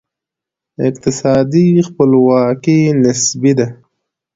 اقتصادي 0.87 1.67
خپلواکي 1.87 2.79
نسبي 3.01 3.53
ده. 3.59 3.67